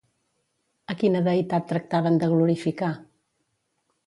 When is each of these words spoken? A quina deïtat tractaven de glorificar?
A 0.93 0.95
quina 1.03 1.21
deïtat 1.27 1.67
tractaven 1.73 2.19
de 2.25 2.31
glorificar? 2.33 2.91